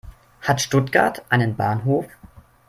[0.41, 2.07] Hat Stuttgart einen Bahnhof?